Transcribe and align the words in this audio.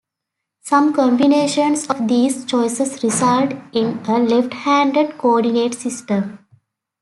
Some 0.61 0.95
combinations 0.95 1.85
of 1.85 2.07
these 2.07 2.43
choices 2.45 3.03
result 3.03 3.51
in 3.71 3.99
a 4.07 4.17
left-handed 4.17 5.19
coordinate 5.19 5.75
system. 5.75 6.39